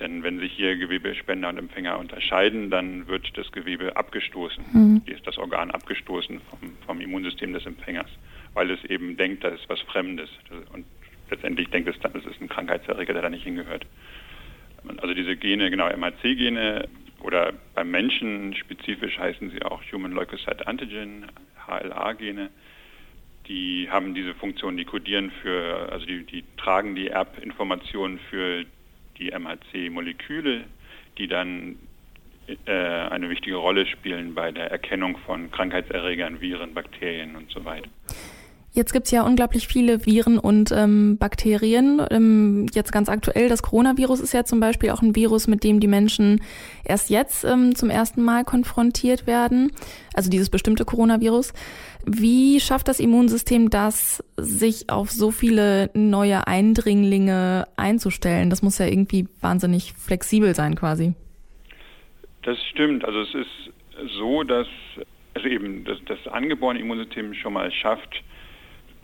[0.00, 4.64] Denn wenn sich hier Gewebespender und Empfänger unterscheiden, dann wird das Gewebe abgestoßen.
[4.72, 5.02] Mhm.
[5.04, 8.08] Hier ist das Organ abgestoßen vom, vom, Immunsystem des Empfängers,
[8.54, 10.28] weil es eben denkt, das ist was Fremdes.
[10.72, 10.84] Und
[11.30, 13.86] letztendlich denkt es dann, es ist ein Krankheitserreger, der da nicht hingehört.
[14.98, 16.88] Also diese Gene, genau, MHC-Gene
[17.22, 21.26] oder beim Menschen spezifisch heißen sie auch Human Leukocyte Antigen,
[21.66, 22.50] HLA-Gene.
[23.48, 28.64] Die haben diese Funktion, die kodieren für, also die, die tragen die Erbinformationen für
[29.18, 30.64] die MHC-Moleküle,
[31.18, 31.76] die dann
[32.46, 37.88] äh, eine wichtige Rolle spielen bei der Erkennung von Krankheitserregern, Viren, Bakterien und so weiter.
[38.76, 42.02] Jetzt gibt's ja unglaublich viele Viren und ähm, Bakterien.
[42.10, 45.78] Ähm, jetzt ganz aktuell, das Coronavirus ist ja zum Beispiel auch ein Virus, mit dem
[45.78, 46.42] die Menschen
[46.84, 49.70] erst jetzt ähm, zum ersten Mal konfrontiert werden.
[50.12, 51.52] Also dieses bestimmte Coronavirus.
[52.04, 58.50] Wie schafft das Immunsystem das, sich auf so viele neue Eindringlinge einzustellen?
[58.50, 61.14] Das muss ja irgendwie wahnsinnig flexibel sein quasi.
[62.42, 63.04] Das stimmt.
[63.04, 64.66] Also es ist so, dass
[65.34, 68.22] also eben das, das angeborene Immunsystem schon mal schafft,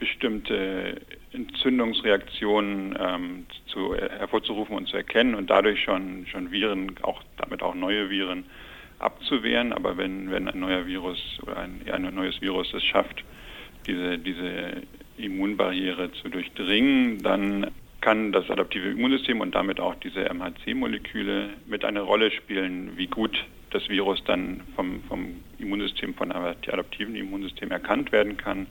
[0.00, 1.00] bestimmte
[1.32, 7.62] Entzündungsreaktionen ähm, zu, äh, hervorzurufen und zu erkennen und dadurch schon, schon Viren, auch damit
[7.62, 8.44] auch neue Viren
[8.98, 9.72] abzuwehren.
[9.72, 13.22] Aber wenn, wenn ein neuer Virus oder ein, ein neues Virus es schafft,
[13.86, 14.82] diese, diese
[15.18, 22.00] Immunbarriere zu durchdringen, dann kann das adaptive Immunsystem und damit auch diese MHC-Moleküle mit einer
[22.00, 28.38] Rolle spielen, wie gut das Virus dann vom, vom Immunsystem, von adaptiven Immunsystem erkannt werden
[28.38, 28.66] kann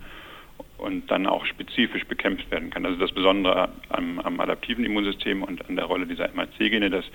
[0.77, 2.85] und dann auch spezifisch bekämpft werden kann.
[2.85, 7.05] Also das Besondere am, am adaptiven Immunsystem und an der Rolle dieser MHC-Gene, dass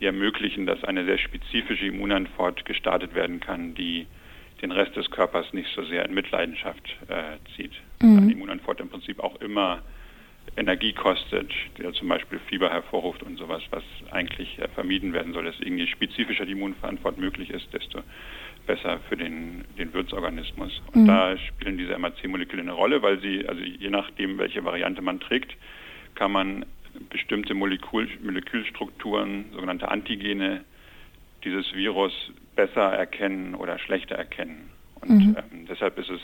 [0.00, 4.06] die ermöglichen, dass eine sehr spezifische Immunantwort gestartet werden kann, die
[4.62, 7.72] den Rest des Körpers nicht so sehr in Mitleidenschaft äh, zieht.
[8.00, 8.18] Mhm.
[8.18, 9.82] Eine Immunantwort im Prinzip auch immer
[10.56, 15.44] Energie kostet, der zum Beispiel Fieber hervorruft und sowas, was eigentlich äh, vermieden werden soll.
[15.44, 18.00] Dass je spezifischer die Immunantwort möglich ist, desto
[18.68, 20.80] besser für den, den Wirtsorganismus.
[20.92, 21.06] Und mhm.
[21.08, 25.56] da spielen diese MAC-Moleküle eine Rolle, weil sie, also je nachdem, welche Variante man trägt,
[26.14, 26.64] kann man
[27.10, 30.64] bestimmte Molekül, Molekülstrukturen, sogenannte Antigene,
[31.44, 32.12] dieses Virus
[32.54, 34.70] besser erkennen oder schlechter erkennen.
[35.00, 35.36] Und mhm.
[35.38, 36.20] ähm, deshalb ist es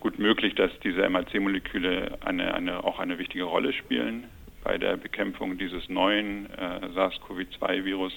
[0.00, 4.24] gut möglich, dass diese MAC-Moleküle eine, eine, auch eine wichtige Rolle spielen
[4.62, 8.12] bei der Bekämpfung dieses neuen äh, SARS-CoV-2-Virus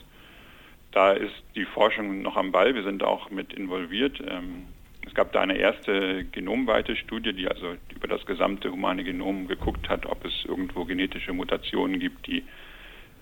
[0.95, 2.73] da ist die Forschung noch am Ball.
[2.73, 4.21] Wir sind auch mit involviert.
[4.25, 4.67] Ähm,
[5.05, 9.89] es gab da eine erste genomweite Studie, die also über das gesamte humane Genom geguckt
[9.89, 12.43] hat, ob es irgendwo genetische Mutationen gibt, die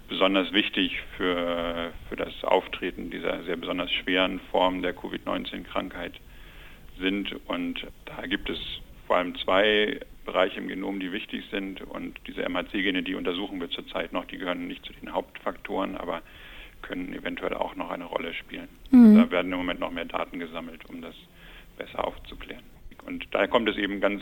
[0.08, 6.14] besonders wichtig für, für das Auftreten dieser sehr besonders schweren Form der Covid-19-Krankheit
[7.00, 7.36] sind.
[7.48, 8.60] Und da gibt es
[9.08, 11.82] vor allem zwei Bereiche im Genom, die wichtig sind.
[11.82, 16.22] Und diese MHC-Gene, die untersuchen wir zurzeit noch, die gehören nicht zu den Hauptfaktoren, aber
[16.84, 18.68] können eventuell auch noch eine Rolle spielen.
[18.92, 19.18] Mhm.
[19.18, 21.16] Da werden im Moment noch mehr Daten gesammelt, um das
[21.78, 22.64] besser aufzuklären.
[23.06, 24.22] Und daher kommt es eben ganz,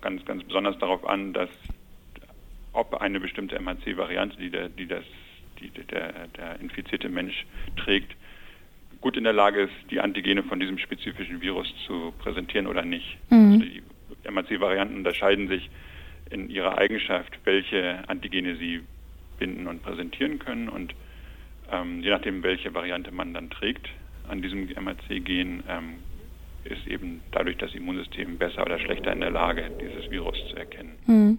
[0.00, 1.50] ganz, ganz besonders darauf an, dass
[2.72, 5.04] ob eine bestimmte MHC-Variante, die, der, die das,
[5.60, 8.16] die der, der infizierte Mensch trägt,
[9.00, 13.18] gut in der Lage ist, die Antigene von diesem spezifischen Virus zu präsentieren oder nicht.
[13.30, 13.52] Mhm.
[13.52, 13.82] Also die
[14.30, 15.70] MHC-Varianten unterscheiden sich
[16.30, 18.80] in ihrer Eigenschaft, welche Antigene sie
[19.38, 20.68] binden und präsentieren können.
[20.68, 20.94] Und
[21.72, 23.88] ähm, je nachdem, welche Variante man dann trägt
[24.28, 25.94] an diesem MHC-Gen, ähm,
[26.64, 30.92] ist eben dadurch das Immunsystem besser oder schlechter in der Lage, dieses Virus zu erkennen.
[31.06, 31.38] Mhm.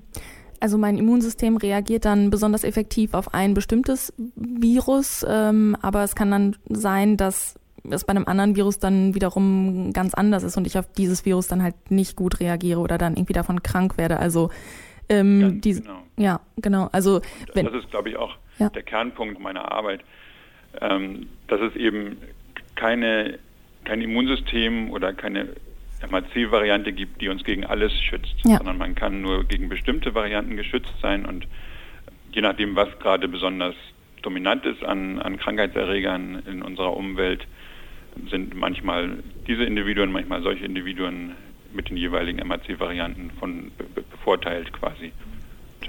[0.59, 6.31] Also mein Immunsystem reagiert dann besonders effektiv auf ein bestimmtes Virus, ähm, aber es kann
[6.31, 7.59] dann sein, dass
[7.89, 11.47] es bei einem anderen Virus dann wiederum ganz anders ist und ich auf dieses Virus
[11.47, 14.17] dann halt nicht gut reagiere oder dann irgendwie davon krank werde.
[14.17, 14.49] Also
[15.09, 16.03] ähm, die, genau.
[16.17, 16.89] ja, genau.
[16.91, 17.21] Also
[17.53, 18.69] wenn, das ist, glaube ich, auch ja.
[18.69, 20.01] der Kernpunkt meiner Arbeit,
[20.81, 22.17] ähm, dass es eben
[22.75, 23.39] keine
[23.85, 25.49] kein Immunsystem oder keine
[26.09, 28.57] MAC-Variante gibt, die uns gegen alles schützt, ja.
[28.57, 31.47] sondern man kann nur gegen bestimmte Varianten geschützt sein und
[32.31, 33.75] je nachdem, was gerade besonders
[34.21, 37.47] dominant ist an, an Krankheitserregern in unserer Umwelt,
[38.29, 41.35] sind manchmal diese Individuen, manchmal solche Individuen
[41.75, 43.71] mit den jeweiligen MAC-Varianten von
[44.11, 45.11] bevorteilt quasi.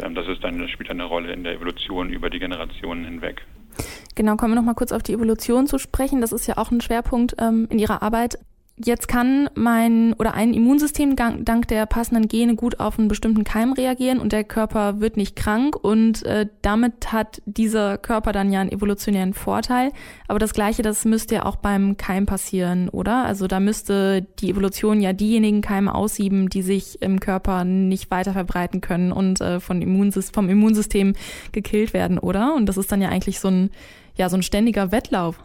[0.03, 3.42] Ähm, das ist dann, spielt eine Rolle in der Evolution über die Generationen hinweg.
[4.14, 6.20] Genau, kommen wir noch mal kurz auf die Evolution zu sprechen.
[6.20, 8.38] Das ist ja auch ein Schwerpunkt ähm, in Ihrer Arbeit.
[8.85, 13.73] Jetzt kann mein oder ein Immunsystem dank der passenden Gene gut auf einen bestimmten Keim
[13.73, 18.61] reagieren und der Körper wird nicht krank und äh, damit hat dieser Körper dann ja
[18.61, 19.93] einen evolutionären Vorteil.
[20.29, 23.25] Aber das Gleiche, das müsste ja auch beim Keim passieren, oder?
[23.25, 28.35] Also da müsste die Evolution ja diejenigen Keime aussieben, die sich im Körper nicht weiter
[28.35, 31.15] verbreiten können und äh, von Immunsystem, vom Immunsystem
[31.51, 32.55] gekillt werden, oder?
[32.55, 33.71] Und das ist dann ja eigentlich so ein
[34.17, 35.39] ja so ein ständiger Wettlauf.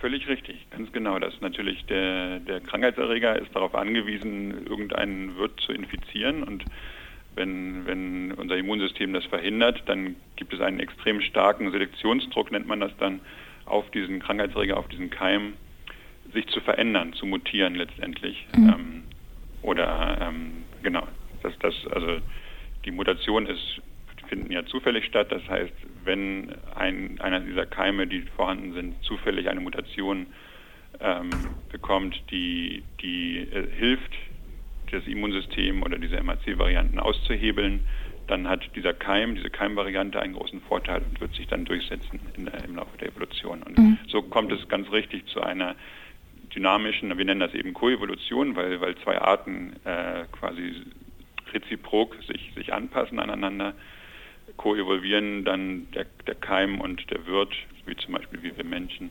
[0.00, 1.18] Völlig richtig, ganz genau.
[1.18, 6.66] Das natürlich der, der Krankheitserreger ist darauf angewiesen, irgendeinen Wirt zu infizieren und
[7.34, 12.80] wenn, wenn unser Immunsystem das verhindert, dann gibt es einen extrem starken Selektionsdruck, nennt man
[12.80, 13.20] das dann,
[13.64, 15.54] auf diesen Krankheitserreger, auf diesen Keim,
[16.32, 18.46] sich zu verändern, zu mutieren letztendlich.
[18.56, 18.68] Mhm.
[18.68, 19.02] Ähm,
[19.62, 21.06] oder ähm, genau,
[21.42, 22.18] das, das, also
[22.84, 23.80] die Mutation ist
[24.28, 25.30] finden ja zufällig statt.
[25.30, 25.72] Das heißt,
[26.04, 30.26] wenn ein, einer dieser Keime, die vorhanden sind, zufällig eine Mutation
[31.00, 31.30] ähm,
[31.70, 34.12] bekommt, die, die äh, hilft,
[34.90, 37.80] das Immunsystem oder diese MAC-Varianten auszuhebeln,
[38.26, 42.64] dann hat dieser Keim, diese Keimvariante einen großen Vorteil und wird sich dann durchsetzen der,
[42.64, 43.62] im Laufe der Evolution.
[43.62, 43.98] Und mhm.
[44.08, 45.74] so kommt es ganz richtig zu einer
[46.54, 50.74] dynamischen, wir nennen das eben Koevolution, weil, weil zwei Arten äh, quasi
[51.52, 53.74] reziprok sich, sich anpassen aneinander
[54.58, 57.54] koevolvieren dann der, der Keim und der Wirt,
[57.86, 59.10] wie zum Beispiel wie wir Menschen,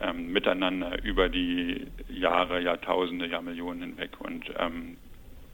[0.00, 4.20] ähm, miteinander über die Jahre, Jahrtausende, Jahrmillionen hinweg.
[4.20, 4.96] Und ähm,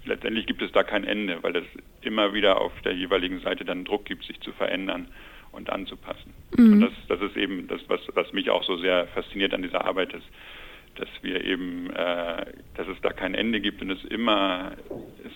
[0.05, 1.65] letztendlich gibt es da kein Ende, weil es
[2.03, 5.09] immer wieder auf der jeweiligen Seite dann Druck gibt, sich zu verändern
[5.53, 6.35] und anzupassen.
[6.57, 6.73] Mhm.
[6.73, 9.85] Und das, das ist eben das, was, was mich auch so sehr fasziniert an dieser
[9.85, 10.27] Arbeit ist,
[10.97, 14.73] dass wir eben, äh, dass es da kein Ende gibt und es immer,
[15.25, 15.33] es,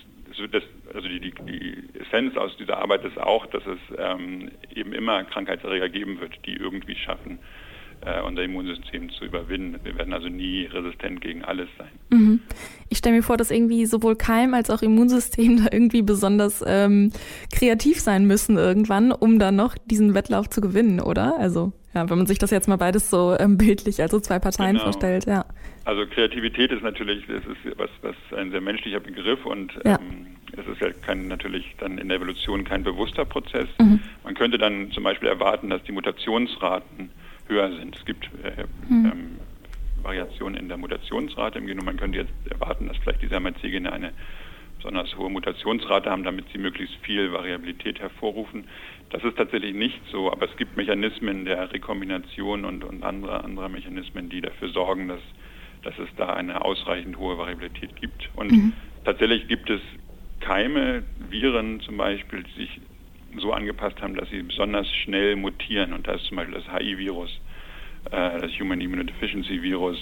[0.47, 4.93] das, also die, die, die, Essenz aus dieser Arbeit ist auch, dass es ähm, eben
[4.93, 7.39] immer Krankheitserreger geben wird, die irgendwie schaffen,
[8.01, 9.79] äh, unser Immunsystem zu überwinden.
[9.83, 11.89] Wir werden also nie resistent gegen alles sein.
[12.09, 12.39] Mhm.
[12.89, 17.11] Ich stelle mir vor, dass irgendwie sowohl Keim als auch Immunsystem da irgendwie besonders ähm,
[17.51, 21.37] kreativ sein müssen irgendwann, um dann noch diesen Wettlauf zu gewinnen, oder?
[21.39, 24.73] Also ja, wenn man sich das jetzt mal beides so ähm, bildlich, also zwei Parteien
[24.73, 24.83] genau.
[24.83, 25.45] vorstellt, ja.
[25.85, 29.97] Also Kreativität ist natürlich, das ist was, was ein sehr menschlicher Begriff und ja.
[29.99, 33.67] ähm, es ist ja kein, natürlich dann in der Evolution kein bewusster Prozess.
[33.79, 33.99] Mhm.
[34.23, 37.09] Man könnte dann zum Beispiel erwarten, dass die Mutationsraten
[37.47, 37.95] höher sind.
[37.95, 39.05] Es gibt äh, mhm.
[39.05, 39.39] ähm,
[40.01, 41.85] Variationen in der Mutationsrate im Genom.
[41.85, 44.11] Man könnte jetzt erwarten, dass vielleicht diese MRC-Gene eine
[44.85, 48.65] besonders hohe Mutationsrate haben, damit sie möglichst viel Variabilität hervorrufen.
[49.09, 53.69] Das ist tatsächlich nicht so, aber es gibt Mechanismen der Rekombination und, und andere, andere
[53.69, 55.21] Mechanismen, die dafür sorgen, dass,
[55.83, 58.29] dass es da eine ausreichend hohe Variabilität gibt.
[58.35, 58.73] Und mhm.
[59.03, 59.81] tatsächlich gibt es
[60.39, 62.81] Keime, Viren zum Beispiel, die sich
[63.37, 65.93] so angepasst haben, dass sie besonders schnell mutieren.
[65.93, 67.41] Und da ist zum Beispiel das HI-Virus
[68.11, 69.97] äh, das Human Immunodeficiency Virus,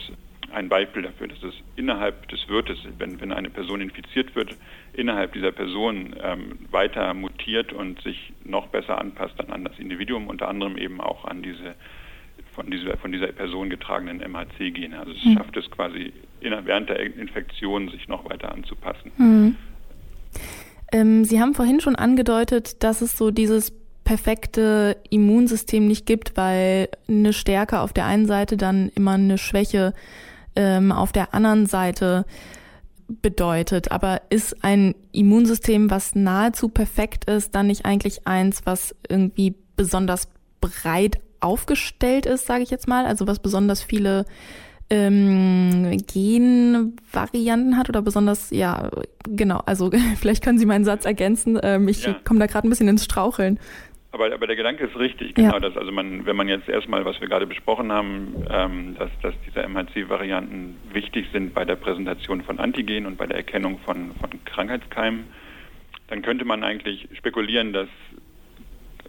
[0.53, 4.55] ein Beispiel dafür, dass es innerhalb des Wirtes, wenn, wenn eine Person infiziert wird,
[4.93, 10.27] innerhalb dieser Person ähm, weiter mutiert und sich noch besser anpasst dann an das Individuum,
[10.27, 11.75] unter anderem eben auch an diese
[12.55, 14.99] von dieser, von dieser Person getragenen MHC-Gene.
[14.99, 15.37] Also es mhm.
[15.37, 19.11] schafft es quasi während der Infektion sich noch weiter anzupassen.
[19.17, 19.55] Mhm.
[20.91, 26.89] Ähm, Sie haben vorhin schon angedeutet, dass es so dieses perfekte Immunsystem nicht gibt, weil
[27.07, 29.93] eine Stärke auf der einen Seite dann immer eine Schwäche
[30.55, 32.25] ähm, auf der anderen Seite
[33.07, 33.91] bedeutet.
[33.91, 40.27] Aber ist ein Immunsystem, was nahezu perfekt ist, dann nicht eigentlich eins, was irgendwie besonders
[40.61, 44.25] breit aufgestellt ist, sage ich jetzt mal, also was besonders viele
[44.89, 48.89] ähm, Genvarianten hat oder besonders, ja,
[49.27, 51.59] genau, also vielleicht können Sie meinen Satz ergänzen.
[51.61, 52.15] Ähm, ich ja.
[52.23, 53.59] komme da gerade ein bisschen ins Straucheln.
[54.13, 55.59] Aber, aber der Gedanke ist richtig, genau, ja.
[55.59, 59.33] dass also man, wenn man jetzt erstmal, was wir gerade besprochen haben, ähm, dass, dass
[59.47, 64.29] diese MHC-Varianten wichtig sind bei der Präsentation von Antigenen und bei der Erkennung von, von
[64.45, 65.23] Krankheitskeimen,
[66.09, 67.87] dann könnte man eigentlich spekulieren, dass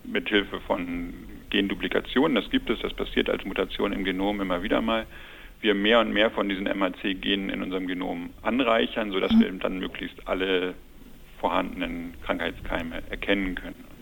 [0.05, 1.13] mithilfe von
[1.51, 5.05] Genduplikationen, das gibt es, das passiert als Mutation im Genom immer wieder mal,
[5.61, 9.41] wir mehr und mehr von diesen MHC-Genen in unserem Genom anreichern, sodass mhm.
[9.41, 10.73] wir dann möglichst alle
[11.41, 13.94] vorhandenen Krankheitskeime erkennen können.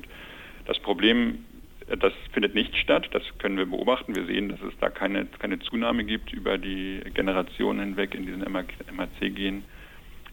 [0.67, 1.45] Das Problem,
[1.89, 4.15] äh, das findet nicht statt, das können wir beobachten.
[4.15, 8.43] Wir sehen, dass es da keine, keine Zunahme gibt über die Generationen hinweg in diesen
[8.43, 9.65] MHC-Genen.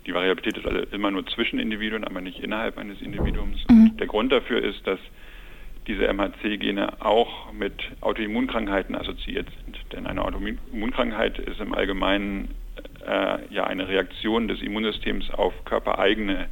[0.05, 3.63] Die Variabilität ist also immer nur zwischen Individuen, aber nicht innerhalb eines Individuums.
[3.69, 3.97] Mhm.
[3.97, 4.99] der Grund dafür ist, dass
[5.87, 9.77] diese MHC-Gene auch mit Autoimmunkrankheiten assoziiert sind.
[9.91, 12.49] Denn eine Autoimmunkrankheit ist im Allgemeinen
[13.05, 16.47] äh, ja eine Reaktion des Immunsystems auf körpereigene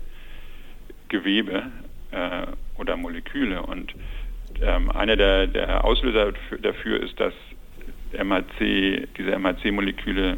[1.09, 1.71] Gewebe,
[2.12, 3.62] äh, oder Moleküle.
[3.62, 3.93] Und
[4.62, 7.34] ähm, einer der, der Auslöser dafür ist, dass
[8.13, 10.38] MHC, diese MHC-Moleküle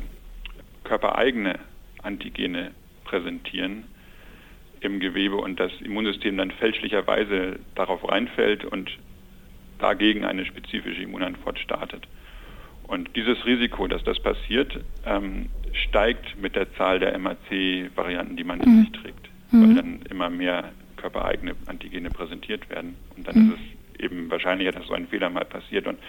[0.84, 1.60] körpereigene
[2.02, 2.72] Antigene
[3.04, 3.84] präsentieren
[4.82, 8.92] im Gewebe und das Immunsystem dann fälschlicherweise darauf reinfällt und
[9.78, 12.08] dagegen eine spezifische Immunantwort startet.
[12.84, 18.60] Und dieses Risiko, dass das passiert, ähm, steigt mit der Zahl der MHC-Varianten, die man
[18.62, 18.80] in mhm.
[18.82, 19.62] sich trägt, mhm.
[19.62, 22.96] weil dann immer mehr körpereigene Antigene präsentiert werden.
[23.16, 23.52] Und dann mhm.
[23.54, 25.88] ist es eben wahrscheinlicher, dass so ein Fehler mal passiert.
[25.88, 26.00] Und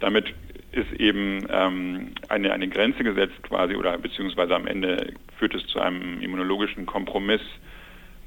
[0.00, 0.34] damit
[0.72, 5.80] ist eben ähm, eine, eine Grenze gesetzt quasi oder beziehungsweise am Ende führt es zu
[5.80, 7.42] einem immunologischen Kompromiss,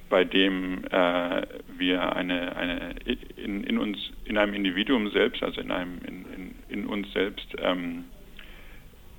[0.10, 1.42] bei dem äh,
[1.78, 2.96] wir eine, eine
[3.36, 7.56] in, in uns, in einem Individuum selbst, also in einem in, in, in uns selbst
[7.58, 8.06] ähm,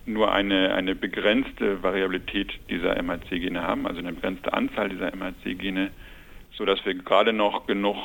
[0.06, 5.90] nur eine, eine begrenzte Variabilität dieser MHC-Gene haben, also eine begrenzte Anzahl dieser MHC-Gene
[6.56, 7.96] sodass wir gerade noch genug,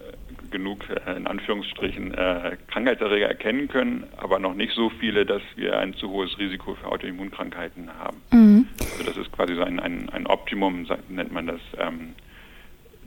[0.00, 5.42] äh, genug äh, in Anführungsstrichen äh, Krankheitserreger erkennen können, aber noch nicht so viele, dass
[5.56, 8.22] wir ein zu hohes Risiko für Autoimmunkrankheiten haben.
[8.32, 8.66] Mhm.
[8.80, 12.14] Also das ist quasi so ein, ein, ein Optimum, nennt man das, ähm,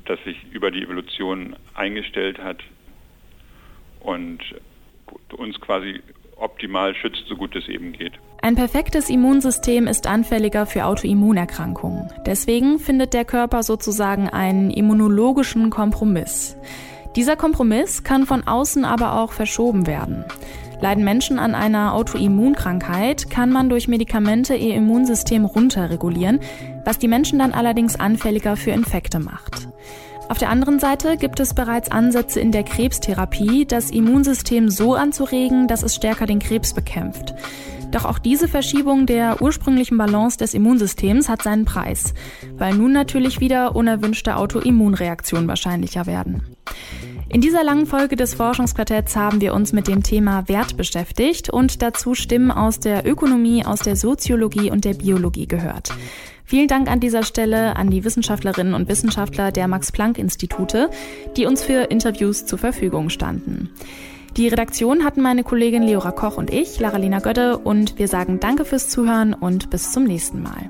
[0.05, 2.63] das sich über die Evolution eingestellt hat
[3.99, 4.39] und
[5.37, 6.01] uns quasi
[6.35, 8.13] optimal schützt, so gut es eben geht.
[8.41, 12.07] Ein perfektes Immunsystem ist anfälliger für Autoimmunerkrankungen.
[12.25, 16.55] Deswegen findet der Körper sozusagen einen immunologischen Kompromiss.
[17.17, 20.23] Dieser Kompromiss kann von außen aber auch verschoben werden.
[20.79, 26.39] Leiden Menschen an einer Autoimmunkrankheit, kann man durch Medikamente ihr Immunsystem runterregulieren,
[26.85, 29.67] was die Menschen dann allerdings anfälliger für Infekte macht.
[30.29, 35.67] Auf der anderen Seite gibt es bereits Ansätze in der Krebstherapie, das Immunsystem so anzuregen,
[35.67, 37.33] dass es stärker den Krebs bekämpft.
[37.91, 42.13] Doch auch diese Verschiebung der ursprünglichen Balance des Immunsystems hat seinen Preis,
[42.57, 46.43] weil nun natürlich wieder unerwünschte Autoimmunreaktionen wahrscheinlicher werden.
[47.31, 51.81] In dieser langen Folge des Forschungsquartetts haben wir uns mit dem Thema Wert beschäftigt und
[51.83, 55.91] dazu Stimmen aus der Ökonomie, aus der Soziologie und der Biologie gehört.
[56.43, 60.89] Vielen Dank an dieser Stelle an die Wissenschaftlerinnen und Wissenschaftler der Max-Planck-Institute,
[61.37, 63.69] die uns für Interviews zur Verfügung standen.
[64.37, 68.65] Die Redaktion hatten meine Kollegin Leora Koch und ich, Laralina Götte, und wir sagen Danke
[68.65, 70.69] fürs Zuhören und bis zum nächsten Mal.